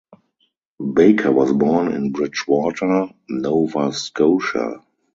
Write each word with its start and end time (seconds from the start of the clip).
Baker 0.93 1.31
was 1.31 1.51
born 1.53 1.93
in 1.93 2.11
Bridgewater, 2.11 3.09
Nova 3.29 3.93
Scotia. 3.93 4.81